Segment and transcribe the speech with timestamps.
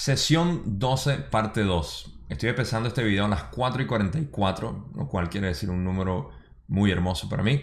[0.00, 2.20] Sesión 12, parte 2.
[2.30, 6.30] Estoy empezando este video a las 4 y 44, lo cual quiere decir un número
[6.68, 7.60] muy hermoso para mí.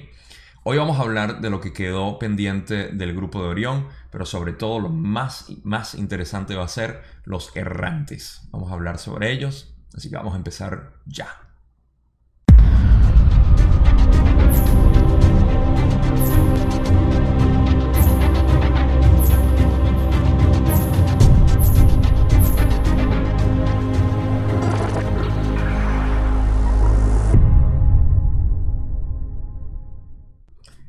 [0.61, 4.53] Hoy vamos a hablar de lo que quedó pendiente del grupo de Orión, pero sobre
[4.53, 8.47] todo lo más, más interesante va a ser los errantes.
[8.51, 11.46] Vamos a hablar sobre ellos, así que vamos a empezar ya.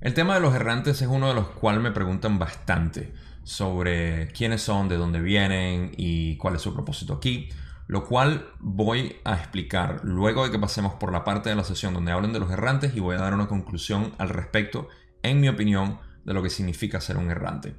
[0.09, 3.12] El tema de los errantes es uno de los cuales me preguntan bastante
[3.45, 7.51] sobre quiénes son, de dónde vienen y cuál es su propósito aquí,
[7.89, 11.93] lo cual voy a explicar luego de que pasemos por la parte de la sesión
[11.93, 14.89] donde hablen de los errantes y voy a dar una conclusión al respecto,
[15.23, 17.75] en mi opinión, de lo que significa ser un errante.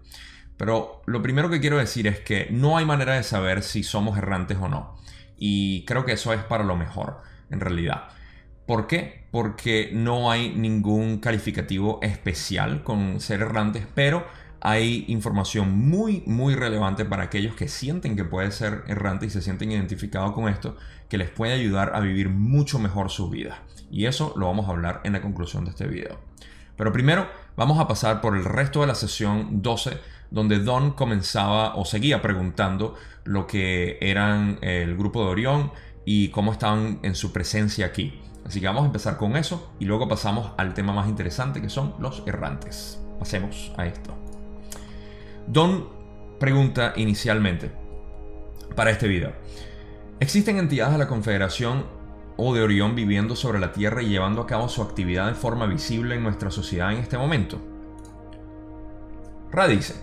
[0.56, 4.20] Pero lo primero que quiero decir es que no hay manera de saber si somos
[4.20, 4.98] errantes o no.
[5.36, 8.10] Y creo que eso es para lo mejor, en realidad.
[8.70, 9.24] ¿Por qué?
[9.32, 14.28] Porque no hay ningún calificativo especial con ser errantes, pero
[14.62, 19.42] hay información muy, muy relevante para aquellos que sienten que puede ser errante y se
[19.42, 20.78] sienten identificados con esto,
[21.10, 23.64] que les puede ayudar a vivir mucho mejor su vida.
[23.90, 26.20] Y eso lo vamos a hablar en la conclusión de este video.
[26.78, 29.98] Pero primero vamos a pasar por el resto de la sesión 12,
[30.30, 35.72] donde Don comenzaba o seguía preguntando lo que eran el grupo de Orión
[36.06, 38.29] y cómo estaban en su presencia aquí.
[38.50, 41.70] Así que vamos a empezar con eso y luego pasamos al tema más interesante que
[41.70, 43.00] son los errantes.
[43.20, 44.12] Pasemos a esto.
[45.46, 45.88] Don
[46.40, 47.72] pregunta inicialmente
[48.76, 49.34] para este video.
[50.20, 51.86] ¿Existen entidades de la Confederación
[52.38, 55.68] o de Orión viviendo sobre la Tierra y llevando a cabo su actividad de forma
[55.68, 57.62] visible en nuestra sociedad en este momento?
[59.52, 59.94] Ra dice,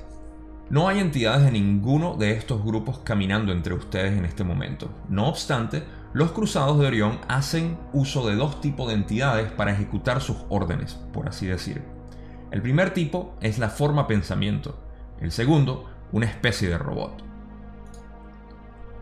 [0.70, 4.88] no hay entidades de ninguno de estos grupos caminando entre ustedes en este momento.
[5.08, 10.21] No obstante, los cruzados de Orión hacen uso de dos tipos de entidades para ejecutar
[10.21, 11.83] sus órdenes, por así decir.
[12.50, 14.78] El primer tipo es la forma pensamiento,
[15.21, 17.22] el segundo, una especie de robot.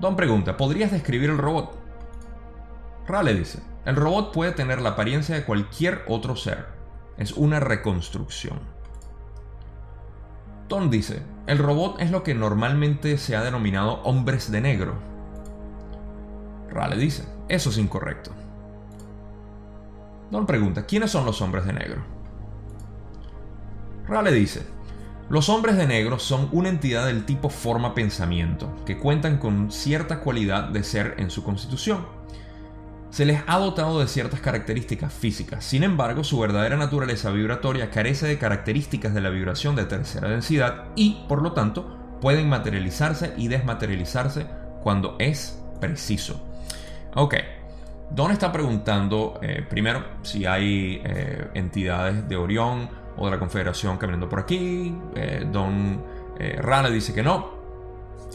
[0.00, 1.78] Don pregunta, ¿podrías describir el robot?
[3.06, 6.66] Rale dice, el robot puede tener la apariencia de cualquier otro ser,
[7.16, 8.58] es una reconstrucción.
[10.68, 15.13] Don dice, el robot es lo que normalmente se ha denominado hombres de negro,
[16.74, 18.32] Rale dice, eso es incorrecto.
[20.30, 22.02] Don pregunta, ¿quiénes son los hombres de negro?
[24.08, 24.66] Rale dice,
[25.30, 30.18] los hombres de negro son una entidad del tipo forma pensamiento, que cuentan con cierta
[30.18, 32.06] cualidad de ser en su constitución.
[33.10, 38.26] Se les ha dotado de ciertas características físicas, sin embargo su verdadera naturaleza vibratoria carece
[38.26, 43.46] de características de la vibración de tercera densidad y, por lo tanto, pueden materializarse y
[43.46, 44.48] desmaterializarse
[44.82, 46.44] cuando es preciso.
[47.14, 47.34] Ok.
[48.10, 53.96] Don está preguntando, eh, primero, si hay eh, entidades de Orión o de la Confederación
[53.96, 54.96] caminando por aquí.
[55.14, 56.02] Eh, Don
[56.58, 57.54] Rana dice que no.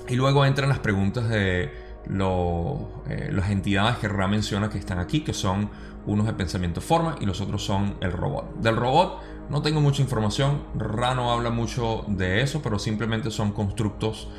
[0.07, 5.33] Y luego entran las preguntas de las entidades que Ra menciona que están aquí, que
[5.33, 5.69] son
[6.05, 8.55] unos de pensamiento forma y los otros son el robot.
[8.61, 13.51] Del robot no tengo mucha información, Ra no habla mucho de eso, pero simplemente son
[13.51, 14.29] constructos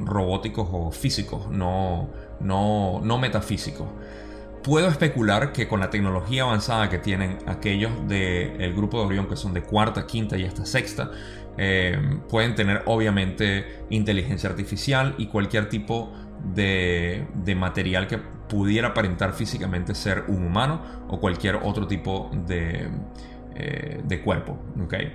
[0.00, 3.92] robóticos o físicos, no, no, no metafísico.
[4.62, 9.36] Puedo especular que con la tecnología avanzada que tienen aquellos del grupo de Orión, que
[9.36, 11.10] son de cuarta, quinta y hasta sexta,
[11.56, 11.98] eh,
[12.28, 16.12] pueden tener obviamente inteligencia artificial y cualquier tipo
[16.54, 17.26] de,
[17.56, 22.88] material que pudiera aparentar físicamente ser un humano o cualquier otro tipo de,
[23.54, 24.58] eh, de cuerpo.
[24.82, 25.12] ¿okay?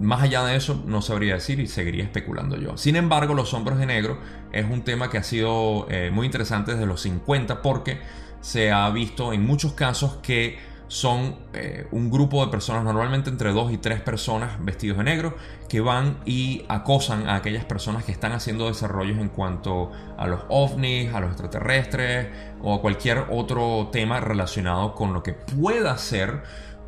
[0.00, 2.76] Más allá de eso, no sabría decir y seguiría especulando yo.
[2.76, 4.18] Sin embargo, los hombres de negro
[4.52, 8.00] es un tema que ha sido eh, muy interesante desde los 50 porque
[8.40, 13.52] se ha visto en muchos casos que son eh, un grupo de personas, normalmente entre
[13.52, 15.36] dos y tres personas vestidos de negro,
[15.68, 20.42] que van y acosan a aquellas personas que están haciendo desarrollos en cuanto a los
[20.48, 22.28] ovnis, a los extraterrestres
[22.62, 26.42] o a cualquier otro tema relacionado con lo que pueda ser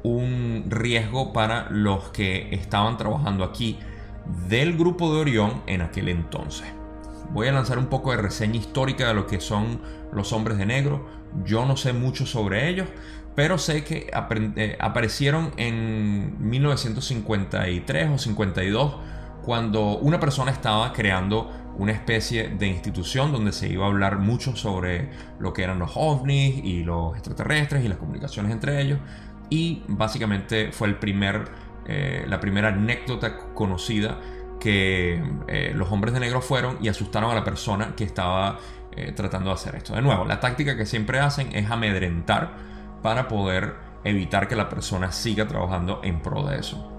[0.07, 3.79] un riesgo para los que estaban trabajando aquí
[4.49, 6.67] del grupo de Orión en aquel entonces.
[7.33, 9.81] Voy a lanzar un poco de reseña histórica de lo que son
[10.13, 11.09] los hombres de negro.
[11.45, 12.89] Yo no sé mucho sobre ellos,
[13.35, 14.09] pero sé que
[14.57, 18.97] eh, aparecieron en 1953 o 52
[19.45, 24.57] cuando una persona estaba creando una especie de institución donde se iba a hablar mucho
[24.57, 28.99] sobre lo que eran los ovnis y los extraterrestres y las comunicaciones entre ellos
[29.51, 31.45] y básicamente fue el primer,
[31.87, 34.19] eh, la primera anécdota conocida
[34.61, 38.59] que eh, los hombres de negro fueron y asustaron a la persona que estaba
[38.97, 39.95] eh, tratando de hacer esto.
[39.95, 42.55] De nuevo, la táctica que siempre hacen es amedrentar
[43.03, 46.93] para poder evitar que la persona siga trabajando en pro de eso.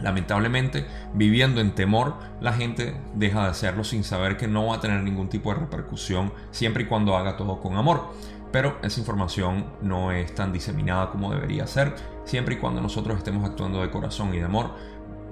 [0.00, 4.80] Lamentablemente, viviendo en temor, la gente deja de hacerlo sin saber que no va a
[4.80, 8.12] tener ningún tipo de repercusión siempre y cuando haga todo con amor.
[8.56, 11.94] Pero esa información no es tan diseminada como debería ser,
[12.24, 14.70] siempre y cuando nosotros estemos actuando de corazón y de amor.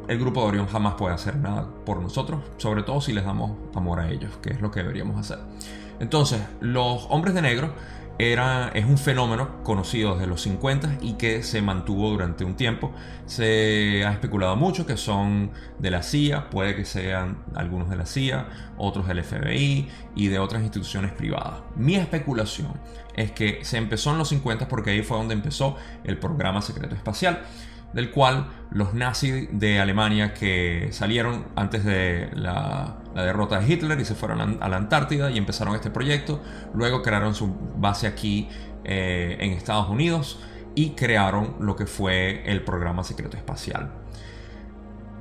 [0.09, 3.53] El grupo de Orión jamás puede hacer nada por nosotros, sobre todo si les damos
[3.75, 5.39] amor a ellos, que es lo que deberíamos hacer.
[6.01, 7.73] Entonces, los hombres de negro
[8.19, 12.93] era, es un fenómeno conocido desde los 50 y que se mantuvo durante un tiempo.
[13.27, 18.07] Se ha especulado mucho que son de la CIA, puede que sean algunos de la
[18.07, 21.63] CIA, otros del FBI y de otras instituciones privadas.
[21.75, 22.75] Mi especulación
[23.17, 26.95] es que se empezó en los 50 porque ahí fue donde empezó el programa secreto
[26.95, 27.41] espacial
[27.95, 34.05] del cual los nazis de Alemania que salieron antes de la, derrota de Hitler y
[34.05, 36.43] se fueron a la Antártida y empezaron este proyecto,
[36.75, 38.49] luego crearon su base aquí
[38.83, 40.41] eh, en Estados Unidos
[40.75, 43.93] y crearon lo que fue el programa secreto espacial.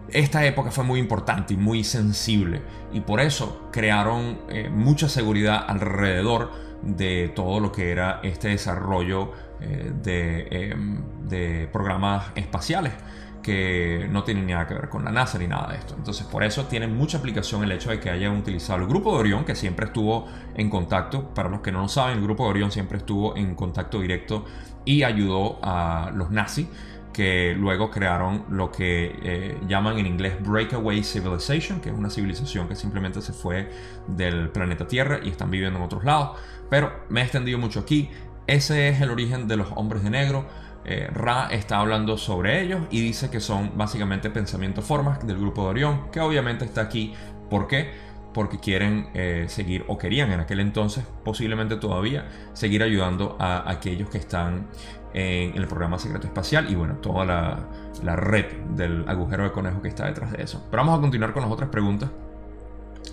[0.09, 5.63] Esta época fue muy importante y muy sensible y por eso crearon eh, mucha seguridad
[5.67, 6.51] alrededor
[6.83, 9.31] de todo lo que era este desarrollo
[9.61, 12.93] eh, em, de, programas espaciales
[13.41, 15.95] que no tienen nada que ver con la NASA ni nada de esto.
[15.97, 19.19] Entonces, por eso tiene mucha aplicación el hecho de que hayan utilizado el grupo de
[19.19, 21.33] Orión, que siempre estuvo en contacto.
[21.33, 24.45] Para los que no lo saben, el grupo de Orión siempre estuvo en contacto directo
[24.85, 26.67] y ayudó a los nazis
[27.13, 32.67] que luego crearon lo que eh, llaman en inglés Breakaway Civilization, que es una civilización
[32.67, 33.69] que simplemente se fue
[34.07, 36.37] del planeta Tierra y están viviendo en otros lados.
[36.69, 38.09] Pero me he extendido mucho aquí.
[38.47, 40.45] Ese es el origen de los hombres de negro.
[40.85, 45.63] Eh, Ra está hablando sobre ellos y dice que son básicamente pensamientos formas del grupo
[45.63, 47.13] de Orión, que obviamente está aquí.
[47.49, 47.91] ¿Por qué?
[48.33, 54.09] Porque quieren eh, seguir, o querían en aquel entonces, posiblemente todavía, seguir ayudando a, aquellos
[54.09, 54.67] que están
[55.13, 58.45] en, el programa secreto espacial y bueno, toda la, red
[58.75, 60.65] del agujero de conejo que está detrás de eso.
[60.69, 62.09] Pero vamos a continuar con las otras preguntas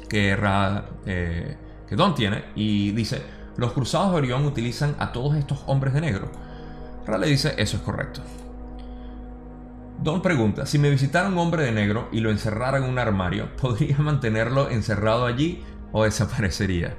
[0.08, 1.56] que Ra, eh,
[1.88, 3.22] que Don tiene y dice,
[3.56, 6.30] los cruzados de Orión utilizan a todos estos hombres de negro.
[7.06, 8.20] Rale dice, eso es correcto.
[10.02, 13.54] Don pregunta, si me visitara un hombre de negro y lo encerrara en un armario,
[13.56, 15.62] ¿podría mantenerlo encerrado allí
[15.92, 16.96] o desaparecería?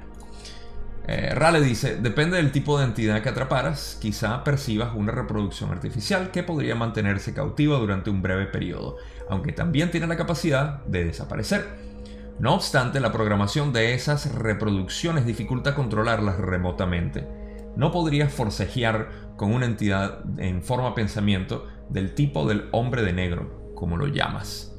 [1.08, 6.30] Eh, Rale dice, depende del tipo de entidad que atraparas, quizá percibas una reproducción artificial
[6.30, 11.66] que podría mantenerse cautiva durante un breve periodo, aunque también tiene la capacidad de desaparecer.
[12.38, 17.26] No obstante, la programación de esas reproducciones dificulta controlarlas remotamente.
[17.76, 23.72] No podrías forcejear con una entidad en forma pensamiento del tipo del hombre de negro,
[23.74, 24.72] como lo llamas.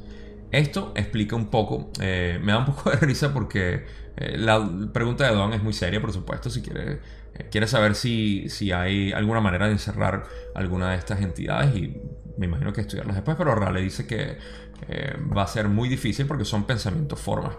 [0.51, 3.85] Esto explica un poco, eh, me da un poco de risa porque
[4.17, 6.99] eh, la pregunta de Don es muy seria, por supuesto, si quiere,
[7.33, 10.23] eh, quiere saber si, si hay alguna manera de encerrar
[10.53, 11.97] alguna de estas entidades y
[12.37, 14.37] me imagino que estudiarlas después, pero Rale dice que
[14.87, 17.55] eh, va a ser muy difícil porque son pensamientos formas.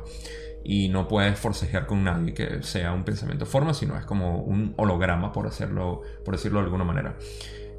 [0.67, 4.73] Y no puedes forcejear con nadie que sea un pensamiento forma, sino es como un
[4.79, 7.17] holograma, por, hacerlo, por decirlo de alguna manera.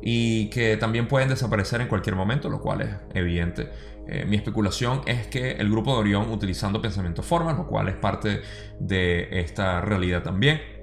[0.01, 3.69] Y que también pueden desaparecer en cualquier momento, lo cual es evidente.
[4.07, 7.95] Eh, mi especulación es que el grupo de Orión utilizando pensamientos formas, lo cual es
[7.95, 8.41] parte
[8.79, 10.75] de esta realidad también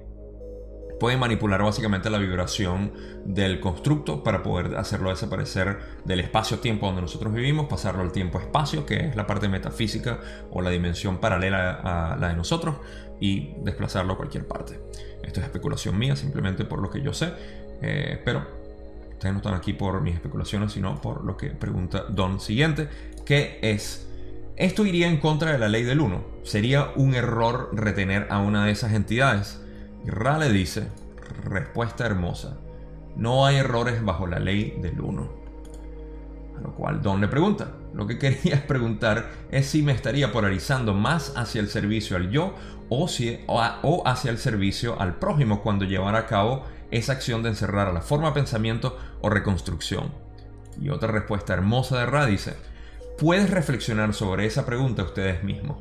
[1.03, 2.93] pueden manipular básicamente la vibración
[3.25, 9.07] del constructo para poder hacerlo desaparecer del espacio-tiempo donde nosotros vivimos, pasarlo al tiempo-espacio, que
[9.07, 12.77] es la parte metafísica o la dimensión paralela a la de nosotros,
[13.19, 14.79] y desplazarlo a cualquier parte.
[15.23, 17.33] Esto es especulación mía, simplemente por lo que yo sé,
[17.81, 18.62] eh, pero
[19.23, 22.89] ustedes no están aquí por mis especulaciones, sino por lo que pregunta Don siguiente,
[23.25, 24.09] que es...
[24.57, 26.23] Esto iría en contra de la ley del 1.
[26.43, 29.61] ¿Sería un error retener a una de esas entidades?
[30.05, 30.89] Ra dice,
[31.41, 32.57] respuesta hermosa,
[33.15, 35.31] no hay errores bajo la ley del uno.
[36.57, 40.93] A lo cual Don le pregunta, lo que quería preguntar es si me estaría polarizando
[40.93, 42.53] más hacia el servicio al yo
[42.89, 47.49] o, si, o, hacia el servicio al prójimo cuando llevara a cabo esa acción de
[47.49, 50.11] encerrar a la forma pensamiento o reconstrucción.
[50.79, 52.55] Y otra respuesta hermosa de Ra dice,
[53.17, 55.77] puedes reflexionar sobre esa pregunta ustedes mismos.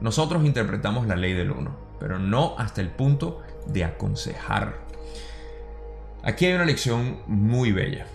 [0.00, 4.86] Nosotros interpretamos la ley del uno, pero no hasta el punto de aconsejar.
[6.22, 8.06] Aquí hay una lección muy bella.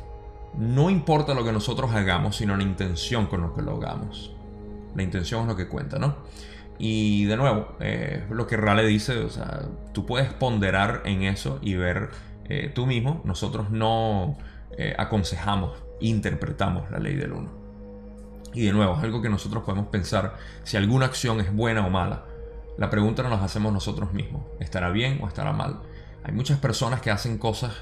[0.57, 4.33] No importa lo que nosotros hagamos, sino la intención con lo que lo hagamos.
[4.95, 6.15] La intención es lo que cuenta, ¿no?
[6.79, 9.61] Y de nuevo, eh, lo que Rale dice, o sea,
[9.93, 12.09] tú puedes ponderar en eso y ver
[12.45, 13.21] eh, tú mismo.
[13.25, 14.37] Nosotros no
[14.77, 17.51] eh, aconsejamos, interpretamos la ley del uno.
[18.53, 21.89] Y de nuevo, es algo que nosotros podemos pensar si alguna acción es buena o
[21.89, 22.25] mala.
[22.77, 24.43] La pregunta no nos hacemos nosotros mismos.
[24.59, 25.79] ¿Estará bien o estará mal?
[26.23, 27.73] Hay muchas personas que hacen cosas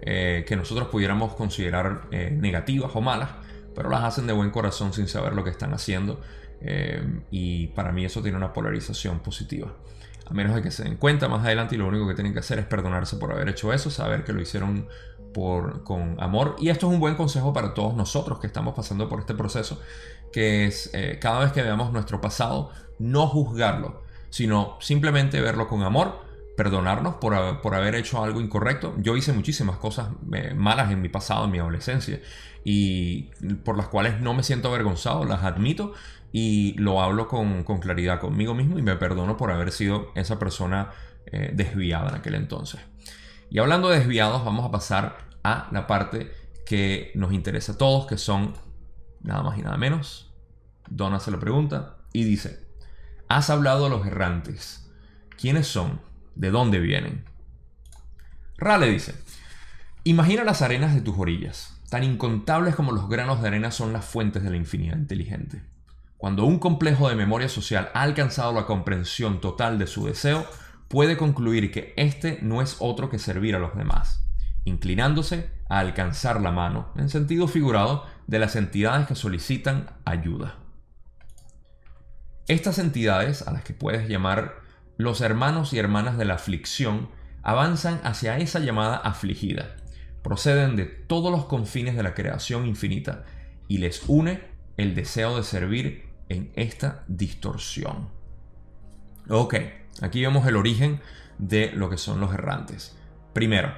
[0.00, 3.30] que nosotros pudiéramos considerar negativas o malas,
[3.74, 6.20] pero las hacen de buen corazón sin saber lo que están haciendo.
[6.60, 9.74] Eh, y para mí eso tiene una polarización positiva.
[10.26, 12.38] A menos de que se den cuenta más adelante y lo único que tienen que
[12.38, 14.88] hacer es perdonarse por haber hecho eso, saber que lo hicieron
[15.34, 16.56] por, con amor.
[16.58, 19.80] Y esto es un buen consejo para todos nosotros que estamos pasando por este proceso,
[20.32, 26.24] que es cada vez que veamos nuestro pasado, no juzgarlo, sino simplemente verlo con amor
[26.56, 28.94] perdonarnos por, haber hecho algo incorrecto.
[28.98, 32.20] Yo hice muchísimas cosas eh, malas en mi pasado, en mi adolescencia,
[32.64, 33.24] y
[33.64, 35.92] por las cuales no me siento avergonzado, las admito
[36.36, 40.90] y lo hablo con, claridad conmigo mismo y me perdono por haber sido esa persona
[41.26, 42.80] eh, desviada en aquel entonces.
[43.50, 46.32] Y hablando de desviados, vamos a pasar a la parte
[46.66, 48.54] que nos interesa a todos, que son
[49.22, 50.34] nada más y nada menos.
[50.88, 52.66] Donna se lo pregunta y dice,
[53.28, 54.90] has hablado a los errantes.
[55.40, 56.00] ¿Quiénes son?
[56.34, 57.26] ¿De dónde vienen?
[58.56, 59.14] Rale dice,
[60.02, 64.04] imagina las arenas de tus orillas, tan incontables como los granos de arena son las
[64.04, 65.73] fuentes de la infinidad inteligente.
[66.24, 70.46] Cuando un complejo de memoria social ha alcanzado la comprensión total de su deseo,
[70.88, 74.26] puede concluir que este no es otro que servir a los demás,
[74.64, 80.60] inclinándose a alcanzar la mano, en sentido figurado, de las entidades que solicitan ayuda.
[82.48, 84.62] Estas entidades, a las que puedes llamar
[84.96, 87.10] los hermanos y hermanas de la aflicción
[87.42, 89.76] avanzan hacia esa llamada afligida.
[90.22, 93.26] Proceden de todos los confines de la creación infinita
[93.68, 94.40] y les une
[94.78, 98.08] el deseo de servir en esta distorsión.
[99.28, 99.54] Ok,
[100.02, 101.00] aquí vemos el origen
[101.38, 102.96] de lo que son los errantes.
[103.32, 103.72] Primero,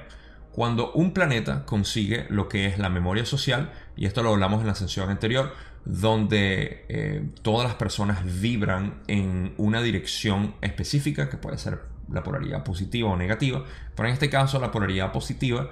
[0.51, 4.67] cuando un planeta consigue lo que es la memoria social, y esto lo hablamos en
[4.67, 5.53] la sesión anterior,
[5.85, 12.63] donde eh, todas las personas vibran en una dirección específica, que puede ser la polaridad
[12.63, 13.63] positiva o negativa,
[13.95, 15.69] pero en este caso la polaridad positiva,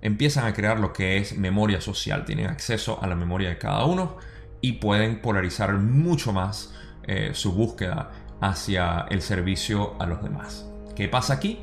[0.00, 3.84] empiezan a crear lo que es memoria social, tienen acceso a la memoria de cada
[3.84, 4.16] uno
[4.60, 6.74] y pueden polarizar mucho más
[7.04, 8.10] eh, su búsqueda
[8.40, 10.68] hacia el servicio a los demás.
[10.94, 11.60] ¿Qué pasa aquí?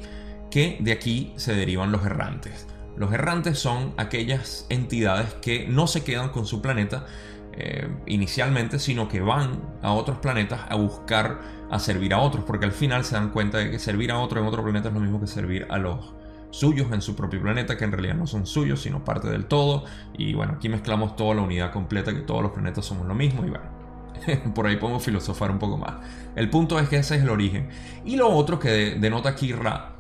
[0.50, 2.68] Que de aquí se derivan los errantes.
[2.98, 7.06] Los errantes son aquellas entidades que no se quedan con su planeta,
[7.54, 12.66] eh, inicialmente, sino que van a otros planetas a buscar a servir a otros, porque
[12.66, 15.00] al final se dan cuenta de que servir a otro en otro planeta es lo
[15.00, 16.14] mismo que servir a los
[16.56, 19.84] suyos en su propio planeta, que en realidad no son suyos, sino parte del todo.
[20.18, 23.46] Y bueno, aquí mezclamos toda la unidad completa, que todos los planetas somos lo mismo,
[23.46, 23.66] y bueno,
[24.56, 25.96] por ahí podemos filosofar un poco más.
[26.36, 27.70] El punto es que ese es el origen.
[28.06, 29.96] Y lo otro que denota aquí Ra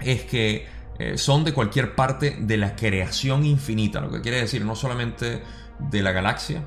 [0.00, 0.66] es que
[0.98, 5.42] eh, son de cualquier parte de la creación infinita, lo que quiere decir no solamente
[5.78, 6.62] de la galaxia,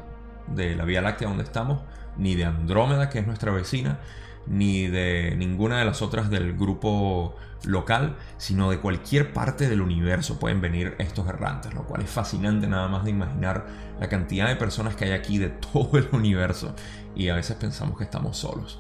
[0.47, 1.81] de la Vía Láctea donde estamos,
[2.17, 3.99] ni de Andrómeda, que es nuestra vecina,
[4.47, 7.35] ni de ninguna de las otras del grupo
[7.65, 12.67] local, sino de cualquier parte del universo pueden venir estos errantes, lo cual es fascinante
[12.67, 13.65] nada más de imaginar
[13.99, 16.75] la cantidad de personas que hay aquí de todo el universo
[17.15, 18.79] y a veces pensamos que estamos solos.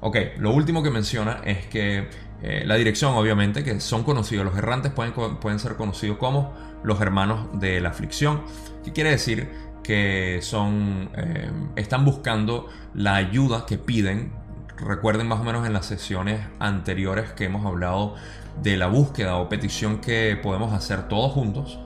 [0.00, 2.08] Ok, lo último que menciona es que
[2.42, 6.52] eh, la dirección, obviamente, que son conocidos, los errantes pueden, pueden ser conocidos como
[6.84, 8.42] los hermanos de la aflicción,
[8.84, 9.48] que quiere decir
[9.82, 14.32] que son, eh, están buscando la ayuda que piden.
[14.78, 18.14] Recuerden más o menos en las sesiones anteriores que hemos hablado
[18.62, 21.78] de la búsqueda o petición que podemos hacer todos juntos.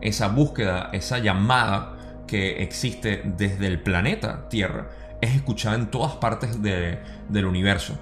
[0.00, 4.88] Esa búsqueda, esa llamada que existe desde el planeta Tierra,
[5.20, 7.98] es escuchada en todas partes del universo.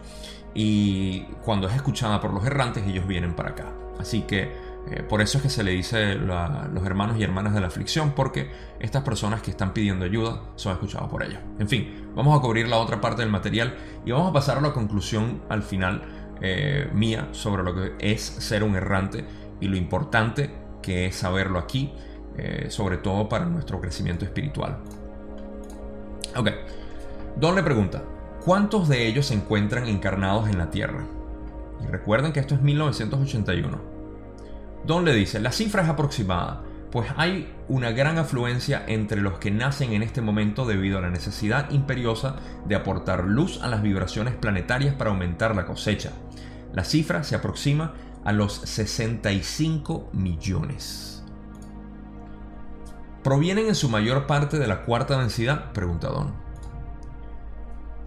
[0.55, 3.67] Y cuando es escuchada por los errantes, ellos vienen para acá.
[3.99, 4.53] Así que
[4.89, 8.13] eh, por eso es que se le dice los hermanos y hermanas de la aflicción,
[8.13, 11.41] porque estas personas que están pidiendo ayuda son escuchados por ellos.
[11.59, 13.75] En fin, vamos a cubrir la otra parte del material
[14.05, 16.03] y vamos a pasar a la conclusión al final
[16.41, 19.25] eh, mía sobre lo que es ser un errante
[19.61, 21.93] y lo importante que es saberlo aquí,
[22.37, 24.79] eh, sobre todo para nuestro crecimiento espiritual.
[26.37, 26.51] Ok,
[27.37, 28.03] Don le pregunta,
[28.45, 31.05] ¿cuántos de ellos se encuentran encarnados en la Tierra?
[31.83, 33.96] Y recuerden que esto es 1981.
[34.87, 36.63] Don le dice, la cifra es aproximada,
[36.93, 41.11] pues hay una gran afluencia entre los que nacen en este momento debido a la
[41.11, 46.13] necesidad imperiosa de aportar luz a las vibraciones planetarias para aumentar la cosecha.
[46.73, 51.25] La cifra se aproxima a los 65 millones.
[53.25, 55.73] ¿Provienen en su mayor parte de la cuarta densidad?
[55.73, 56.33] Pregunta Don.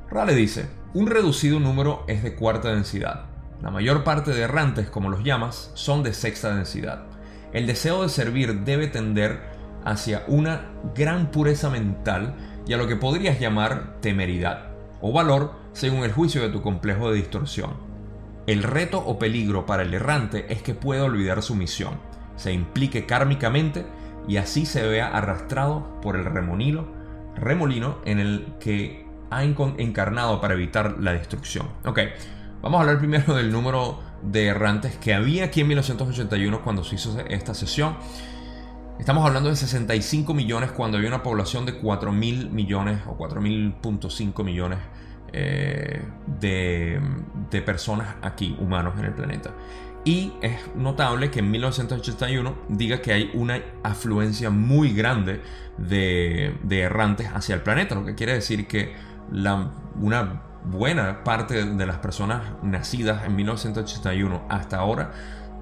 [0.10, 3.26] Rale dice, un reducido número es de cuarta densidad,
[3.62, 7.04] la mayor parte de errantes, como los llamas, son de sexta densidad.
[7.52, 9.42] El deseo de servir debe tender
[9.84, 12.36] hacia una gran pureza mental
[12.68, 14.70] y a lo que podrías llamar temeridad
[15.02, 17.74] o valor según el juicio de tu complejo de distorsión.
[18.48, 22.00] El reto o peligro para el errante es que pueda olvidar su misión,
[22.36, 23.86] se implique kármicamente
[24.28, 26.88] y así se vea arrastrado por el remolino,
[28.06, 31.68] en el que ha encarnado para evitar la destrucción.
[31.86, 32.00] Ok,
[32.62, 36.96] vamos a hablar primero del número de errantes que había aquí en 1981 cuando se
[36.96, 37.98] hizo esta sesión.
[39.00, 44.44] Estamos hablando de 65 millones cuando había una población de 4 mil millones o 4.5
[44.44, 44.80] millones
[45.32, 46.02] eh,
[46.40, 49.52] de, personas aquí, humanos en el planeta.
[50.04, 55.42] Y es notable que en 1981 diga que hay una afluencia muy grande
[55.78, 58.96] de, errantes hacia el planeta, lo que quiere decir que
[59.32, 65.12] una buena parte de las personas nacidas en 1981 hasta ahora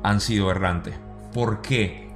[0.04, 0.96] han sido errantes.
[1.34, 2.10] ¿Por qué?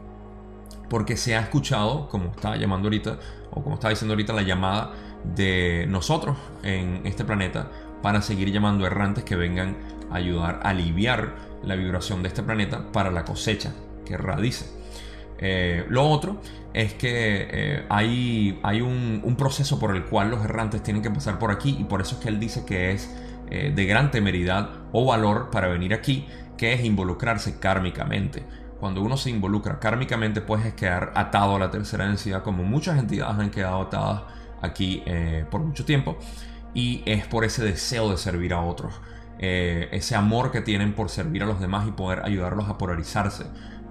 [0.89, 3.17] Porque se ha escuchado, como estaba llamando ahorita,
[3.51, 4.91] o como estaba diciendo ahorita, la llamada
[5.23, 7.69] de nosotros en este planeta
[8.01, 9.77] para seguir llamando errantes que vengan
[10.09, 13.73] a ayudar a aliviar la vibración de este planeta para la cosecha
[14.05, 14.80] que radice.
[15.41, 16.39] Eh, lo otro
[16.71, 21.39] es que eh, hay, hay un, proceso por el cual los errantes tienen que pasar
[21.39, 23.11] por aquí y por eso es que él dice que es
[23.49, 28.45] eh, de gran temeridad o valor para venir aquí, que es involucrarse kármicamente.
[28.79, 33.39] Cuando uno se involucra kármicamente puedes quedar atado a la tercera densidad como muchas entidades
[33.39, 34.23] han quedado atadas
[34.61, 35.03] aquí
[35.51, 36.17] por mucho tiempo
[36.73, 38.99] y es por ese deseo de servir a otros.
[39.37, 43.45] ese amor que tienen por servir a los demás y poder ayudarlos a polarizarse,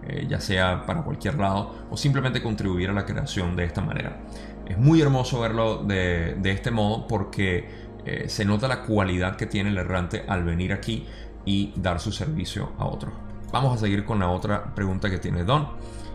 [0.06, 4.18] eh, ya sea para cualquier lado o simplemente contribuir a la creación de esta manera.
[4.66, 7.68] Es muy hermoso verlo de, este modo porque
[8.04, 11.06] eh, se nota la cualidad que tiene el errante al venir aquí
[11.44, 13.12] y dar su servicio a otros.
[13.52, 15.68] Vamos a seguir con la otra pregunta que tiene Don.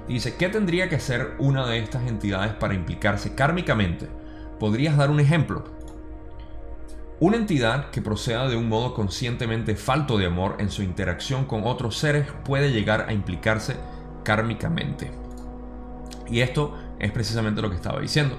[0.07, 4.07] dice, ¿qué tendría que hacer una de estas entidades para implicarse kármicamente?
[4.59, 5.65] ¿Podrías dar un ejemplo?
[7.21, 11.65] Una entidad que proceda de un modo conscientemente falto de amor en su interacción con
[11.65, 13.77] otros seres puede llegar a implicarse
[14.25, 15.11] kármicamente.
[16.27, 18.37] Y esto es precisamente lo que estaba diciendo.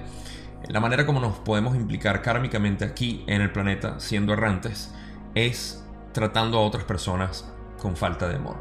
[0.69, 4.93] La manera como nos podemos implicar kármicamente aquí en el planeta siendo errantes
[5.35, 8.57] es tratando a otras personas con falta de amor,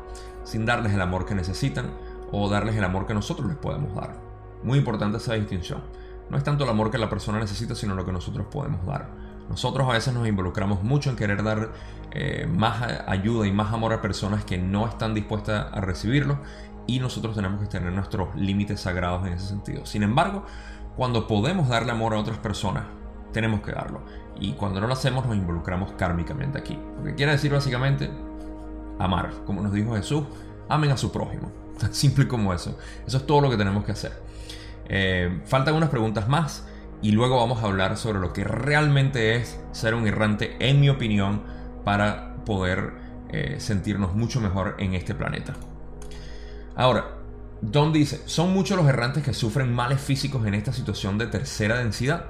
[0.46, 1.92] sin darles el amor que necesitan
[2.32, 4.16] o darles el amor que nosotros les podemos dar.
[4.64, 5.84] Muy importante esa distinción.
[6.30, 9.25] No es tanto el amor que la persona necesita, sino lo que nosotros podemos dar.
[9.50, 11.72] Nosotros a veces nos involucramos mucho en querer dar
[12.12, 16.40] eh, más ayuda y más amor a personas que no están dispuestas a recibirlo
[16.88, 19.86] y nosotros tenemos que tener nuestros límites sagrados en ese sentido.
[19.86, 20.46] Sin embargo,
[20.96, 22.84] cuando podemos darle amor a otras personas,
[23.34, 24.02] tenemos que darlo.
[24.40, 26.80] Y cuando no lo hacemos, nos involucramos kármicamente aquí.
[26.98, 28.10] Lo que quiere decir básicamente
[29.00, 30.24] amar, como nos dijo Jesús,
[30.70, 31.52] amen a su prójimo.
[31.80, 32.78] Tan simple como eso.
[33.06, 34.14] Eso es todo lo que tenemos que hacer.
[34.88, 36.68] Eh, faltan unas preguntas más
[37.02, 40.90] y luego vamos a hablar sobre lo que realmente es ser un errante, en mi
[40.90, 41.44] opinión,
[41.84, 42.94] para poder
[43.30, 45.54] eh, sentirnos mucho mejor en este planeta.
[46.76, 47.18] Ahora,
[47.62, 51.78] Don dice, son muchos los errantes que sufren males físicos en esta situación de tercera
[51.78, 52.26] densidad.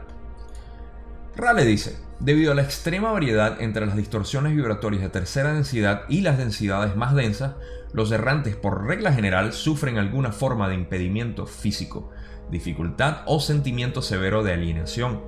[1.36, 6.22] Rale dice, debido a la extrema variedad entre las distorsiones vibratorias de tercera densidad y
[6.22, 7.56] las densidades más densas,
[7.92, 12.12] los errantes por regla general sufren alguna forma de impedimento físico,
[12.50, 15.22] dificultad o sentimiento severo de alienación.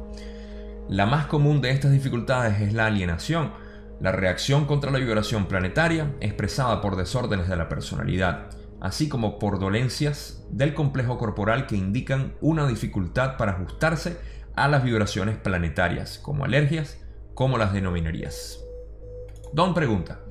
[0.89, 3.51] La más común de estas dificultades es la alienación,
[3.99, 8.49] la reacción contra la vibración planetaria expresada por desórdenes de la personalidad,
[8.80, 14.17] así como por dolencias del complejo corporal que indican una dificultad para ajustarse
[14.56, 16.99] a las vibraciones planetarias, como alergias,
[17.34, 18.60] como las denominarías.
[19.53, 20.21] Don pregunta,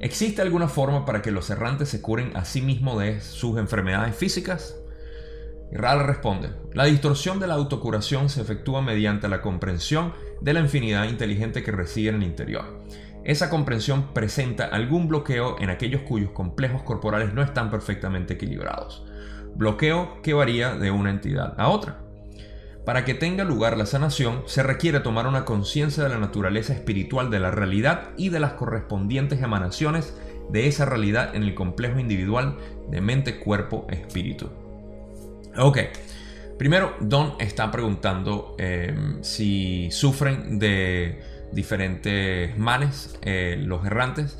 [0.00, 4.14] ¿existe alguna forma para que los errantes se curen a sí mismos de sus enfermedades
[4.16, 4.76] físicas?
[5.72, 11.08] Ral responde, la distorsión de la autocuración se efectúa mediante la comprensión de la infinidad
[11.08, 12.84] inteligente que reside en el interior.
[13.24, 19.04] Esa comprensión presenta algún bloqueo en aquellos cuyos complejos corporales no están perfectamente equilibrados.
[19.56, 22.02] Bloqueo que varía de una entidad a otra.
[22.84, 27.30] Para que tenga lugar la sanación, se requiere tomar una conciencia de la naturaleza espiritual
[27.30, 30.16] de la realidad y de las correspondientes emanaciones
[30.50, 32.56] de esa realidad en el complejo individual
[32.88, 34.65] de mente, cuerpo, espíritu.
[35.58, 35.78] Ok.
[36.58, 41.20] Primero, Don está preguntando em, si sufren de
[41.52, 44.38] diferentes males eh, los errantes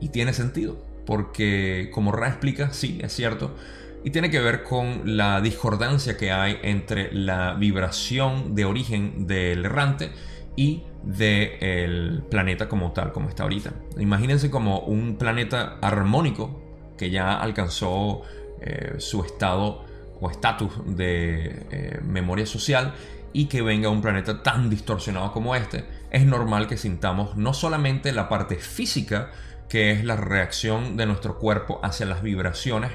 [0.00, 3.56] y tiene sentido, porque como Ra explica, sí, es cierto,
[4.04, 9.64] y tiene que ver con la discordancia que hay entre la vibración de origen del
[9.64, 10.12] errante
[10.54, 13.72] y del planeta como tal, como está ahorita.
[13.98, 16.62] Imagínense como un planeta armónico
[16.96, 18.22] que ya alcanzó
[18.60, 19.85] eh, su estado
[20.20, 22.94] o estatus de eh, memoria social
[23.32, 28.12] y que venga un planeta tan distorsionado como este, es normal que sintamos no solamente
[28.12, 29.30] la parte física,
[29.68, 32.92] que es la reacción de nuestro cuerpo hacia las vibraciones,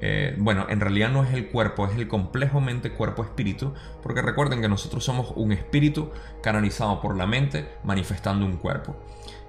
[0.00, 4.60] eh, bueno, en realidad no es el cuerpo, es el complejo mente cuerpo-espíritu, porque recuerden
[4.60, 6.10] que nosotros somos un espíritu
[6.42, 8.96] canalizado por la mente manifestando un cuerpo.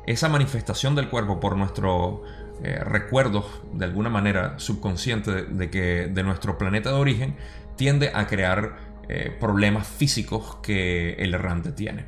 [0.07, 2.21] Esa manifestación del cuerpo por nuestros
[2.63, 7.35] eh, recuerdos, de alguna manera subconsciente de, que de nuestro planeta de origen,
[7.75, 12.05] tiende a crear eh, problemas físicos que el errante tiene.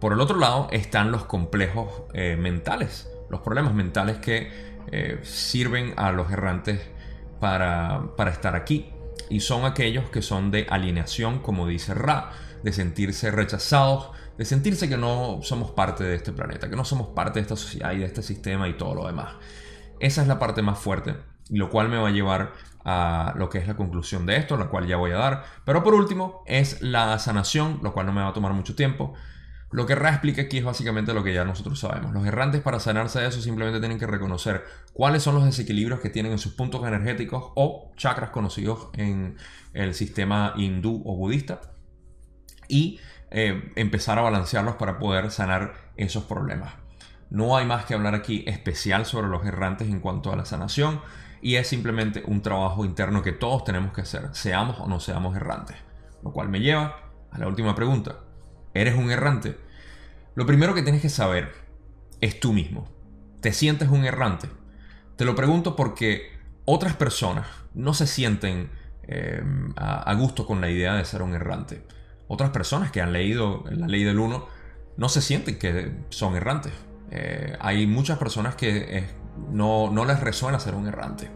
[0.00, 4.48] Por el otro lado están los complejos mentales, los problemas mentales que
[5.22, 6.80] sirven a los errantes
[7.40, 8.90] para, estar aquí.
[9.30, 12.30] Y son aquellos que son de alienación, como dice Ra,
[12.62, 17.08] de sentirse rechazados, de sentirse que no somos parte de este planeta, que no somos
[17.08, 19.34] parte de esta sociedad y de este sistema y todo lo demás.
[19.98, 21.16] Esa es la parte más fuerte,
[21.50, 22.52] lo cual me va a llevar
[22.84, 25.44] a lo que es la conclusión de esto, la cual ya voy a dar.
[25.64, 29.12] Pero por último es la sanación, lo cual no me va a tomar mucho tiempo.
[29.72, 32.14] Lo que Ra explica aquí es básicamente lo que ya nosotros sabemos.
[32.14, 36.10] Los errantes para sanarse de eso simplemente tienen que reconocer cuáles son los desequilibrios que
[36.10, 39.36] tienen en sus puntos energéticos o chakras conocidos en
[39.74, 41.60] el sistema hindú o budista
[42.68, 46.74] y eh, empezar a balancearlos para poder sanar esos problemas.
[47.30, 51.00] No hay más que hablar aquí especial sobre los errantes en cuanto a la sanación
[51.42, 55.36] y es simplemente un trabajo interno que todos tenemos que hacer, seamos o no seamos
[55.36, 55.76] errantes.
[56.22, 56.96] Lo cual me lleva
[57.30, 58.16] a la última pregunta
[58.74, 59.58] eres un errante,
[60.34, 61.52] lo primero que tienes que saber
[62.20, 62.88] es tú mismo.
[63.40, 64.48] ¿Te sientes un errante?
[65.16, 66.30] Te lo pregunto porque
[66.64, 68.70] otras personas no se sienten
[69.02, 69.42] eh,
[69.76, 71.84] a, gusto con la idea de ser un errante.
[72.28, 74.46] Otras personas que han leído la ley del uno
[74.96, 76.72] no se sienten que son errantes.
[77.10, 79.04] Eh, hay muchas personas que
[79.50, 81.30] no, no les resuena ser un errante.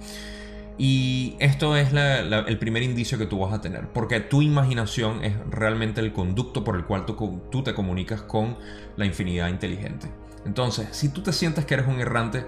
[0.78, 5.34] Y esto es el primer indicio que tú vas a tener, porque tu imaginación es
[5.50, 8.56] realmente el conducto por el cual tú, te comunicas con
[8.96, 10.08] la infinidad inteligente.
[10.46, 12.44] Entonces, si tú te sientes que eres un errante,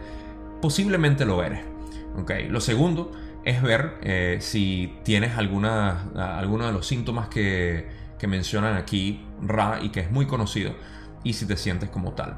[0.61, 1.61] posiblemente lo eres.
[2.23, 2.49] Okay.
[2.49, 3.13] Lo segundo
[3.45, 7.87] es ver eh, si tienes alguna, alguno de los síntomas que,
[8.27, 10.75] mencionan aquí Ra y que es muy conocido,
[11.23, 12.37] y si te sientes como tal.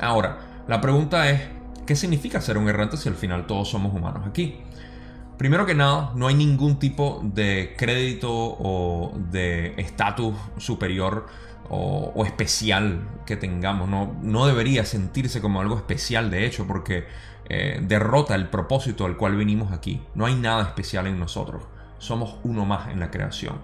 [0.00, 1.42] Ahora, la pregunta es,
[1.86, 4.58] ¿qué significa ser un errante si al final todos somos humanos aquí?
[5.38, 11.26] Primero que nada, no hay ningún tipo de crédito o de estatus superior
[11.68, 13.88] o, especial que tengamos.
[13.88, 17.06] No, no, debería sentirse como algo especial, de hecho, porque
[17.48, 20.00] eh, derrota el propósito al cual venimos aquí.
[20.14, 21.64] No hay nada especial en nosotros.
[21.98, 23.56] Somos uno más en la creación.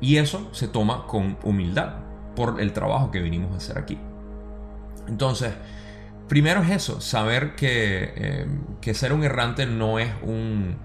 [0.00, 1.96] Y eso se toma con humildad
[2.36, 3.98] por el trabajo que venimos a hacer aquí.
[5.08, 5.52] Entonces,
[6.28, 8.46] primero es eso, saber que, eh,
[8.80, 10.76] que ser un errante no es un,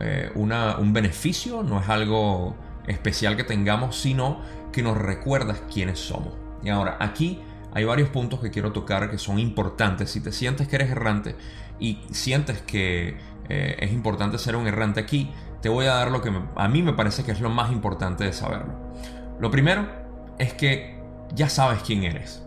[0.00, 4.40] eh, un beneficio, no es algo especial que tengamos, sino
[4.72, 6.34] que nos recuerdas quiénes somos.
[6.62, 7.40] Y ahora, aquí
[7.72, 10.10] hay varios puntos que quiero tocar que son importantes.
[10.10, 11.36] Si te sientes que eres errante
[11.78, 13.16] y sientes que
[13.48, 16.82] eh, es importante ser un errante aquí, te voy a dar lo que a mí
[16.82, 18.74] me parece que es lo más importante de saberlo.
[19.40, 19.86] Lo primero
[20.38, 20.98] es que
[21.34, 22.44] ya sabes quién eres.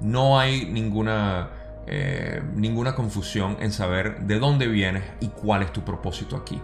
[0.00, 1.50] No hay ninguna,
[1.86, 6.60] eh, ninguna confusión en saber de dónde vienes y cuál es tu propósito aquí.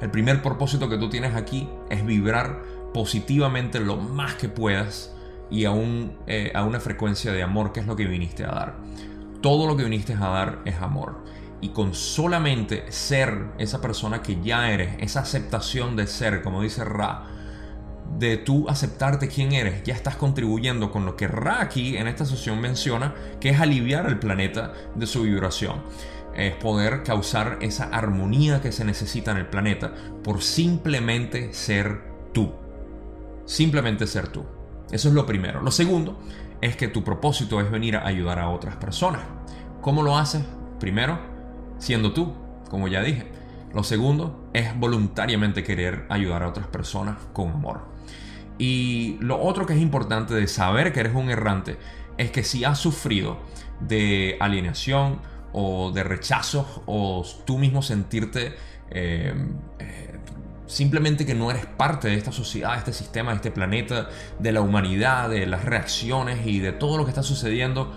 [0.00, 5.14] El primer propósito que tú tienes aquí es vibrar positivamente lo más que puedas
[5.50, 5.72] y a,
[6.26, 8.76] eh, a una frecuencia de amor, que es lo que viniste a dar.
[9.40, 11.24] Todo lo que viniste a dar es amor.
[11.60, 16.84] Y con solamente ser esa persona que ya eres, esa aceptación de ser, como dice
[16.84, 17.24] Ra,
[18.18, 22.24] de tú aceptarte quién eres, ya estás contribuyendo con lo que Ra aquí en esta
[22.24, 25.82] sesión menciona, que es aliviar al planeta de su vibración
[26.36, 29.92] es poder causar esa armonía que se necesita en el planeta
[30.22, 32.52] por simplemente ser tú.
[33.46, 34.44] Simplemente ser tú.
[34.90, 35.62] Eso es lo primero.
[35.62, 36.18] Lo segundo
[36.60, 39.22] es que tu propósito es venir a ayudar a otras personas.
[39.80, 40.42] ¿Cómo lo haces?
[40.78, 41.18] Primero,
[41.78, 42.34] siendo tú,
[42.70, 43.26] como ya dije.
[43.74, 47.88] Lo segundo es voluntariamente querer ayudar a otras personas con amor.
[48.58, 51.76] Y lo otro que es importante de saber que eres un errante
[52.16, 53.38] es que si has sufrido
[53.80, 55.20] de alienación,
[55.58, 58.54] o de rechazo o tú mismo sentirte
[58.90, 59.34] eh,
[59.78, 60.18] eh,
[60.66, 64.52] simplemente que no eres parte de esta sociedad, de este sistema, de este planeta, de
[64.52, 67.94] la humanidad, de las reacciones y de todo lo que está sucediendo,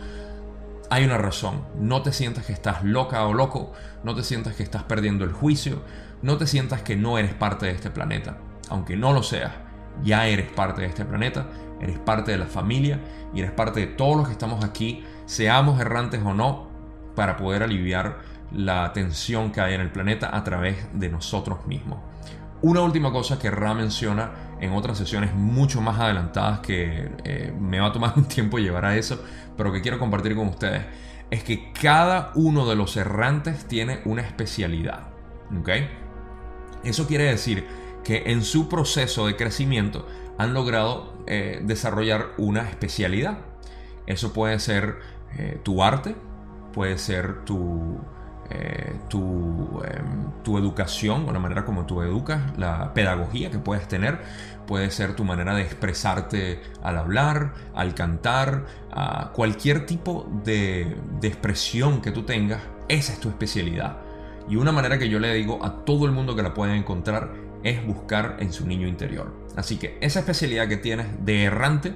[0.89, 1.63] hay una razón.
[1.79, 3.73] No te sientas que estás loca o loco,
[4.03, 5.81] no te sientas que estás perdiendo el juicio,
[6.21, 8.37] no te sientas que no eres parte de este planeta.
[8.69, 9.53] Aunque no lo seas,
[10.03, 11.47] ya eres parte de este planeta,
[11.81, 12.99] eres parte de la familia
[13.33, 16.69] y eres parte de todos los que estamos aquí, seamos errantes o no,
[17.15, 18.19] para poder aliviar
[18.51, 21.99] la tensión que hay en el planeta a través de nosotros mismos.
[22.61, 27.79] Una última cosa que Ra menciona en otras sesiones mucho más adelantadas que eh, me
[27.79, 29.23] va a tomar un tiempo llevar a eso,
[29.57, 30.83] pero que quiero compartir con ustedes,
[31.29, 35.09] es que cada uno de los errantes tiene una especialidad.
[35.59, 35.69] ¿ok?
[36.83, 37.65] Eso quiere decir
[38.03, 43.39] que en su proceso de crecimiento han logrado eh, desarrollar una especialidad.
[44.07, 44.99] Eso puede ser
[45.37, 46.15] eh, tu arte,
[46.73, 47.99] puede ser tu,
[48.51, 53.87] eh, tu, em, tu, educación o la manera como tú educas, la pedagogía que puedes
[53.87, 54.19] tener,
[54.65, 61.27] puede ser tu manera de expresarte al hablar, al cantar, a cualquier tipo de, de
[61.27, 63.97] expresión que tú tengas, esa es tu especialidad.
[64.49, 67.31] Y una manera que yo le digo a todo el mundo que la puede encontrar
[67.63, 69.33] es buscar en su niño interior.
[69.55, 71.93] Así que esa especialidad que tienes de errante,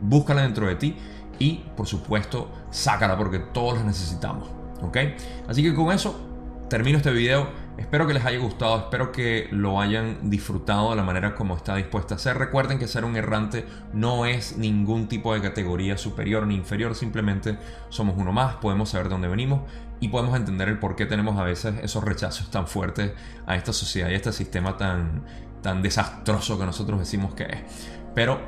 [0.00, 0.96] búscala dentro de ti
[1.38, 4.61] y por supuesto sácala porque todos la necesitamos.
[4.82, 4.98] ¿Ok?
[5.48, 6.28] Así que con eso
[6.72, 7.48] termino este video.
[7.76, 11.76] Espero que les haya gustado, espero que lo hayan disfrutado de la manera como está
[11.76, 12.38] dispuesta a ser.
[12.38, 17.58] Recuerden que ser un errante no es ningún tipo de categoría superior ni inferior, simplemente
[17.90, 19.62] somos uno más, podemos saber de dónde venimos
[20.00, 23.12] y podemos entender el por qué tenemos a veces esos rechazos tan fuertes
[23.46, 25.24] a esta sociedad y a este sistema tan,
[25.62, 27.60] tan desastroso que nosotros decimos que es.
[28.14, 28.40] Pero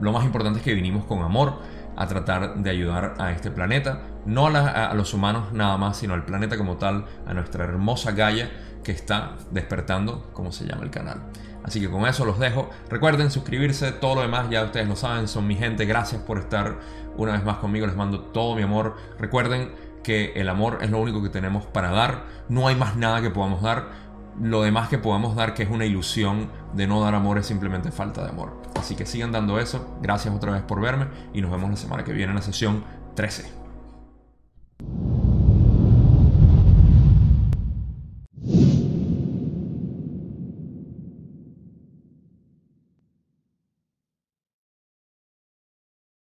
[0.00, 1.60] lo más importante es que vinimos con amor
[1.96, 6.24] a tratar de ayudar a este planeta, no a, los humanos nada más, sino al
[6.24, 8.50] planeta como tal, a nuestra hermosa Gaia
[8.82, 11.20] que está despertando, como se llama el canal.
[11.62, 12.70] Así que con eso los dejo.
[12.88, 15.84] Recuerden suscribirse, todo lo demás ya ustedes lo saben, son mi gente.
[15.84, 16.78] Gracias por estar
[17.16, 18.96] una vez más conmigo, les mando todo mi amor.
[19.18, 19.72] Recuerden
[20.02, 23.30] que el amor es lo único que tenemos para dar, no hay más nada que
[23.30, 24.09] podamos dar
[24.40, 27.90] lo demás que podemos dar, que es una ilusión de no dar amor, es simplemente
[27.90, 28.60] falta de amor.
[28.78, 29.98] Así que sigan dando eso.
[30.02, 32.84] Gracias otra vez por verme y nos vemos la semana que viene en la sesión
[33.14, 33.60] 13.